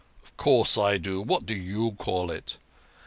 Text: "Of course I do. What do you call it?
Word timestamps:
"Of 0.23 0.35
course 0.35 0.79
I 0.79 0.97
do. 0.97 1.21
What 1.21 1.45
do 1.45 1.53
you 1.53 1.91
call 1.91 2.31
it? 2.31 2.57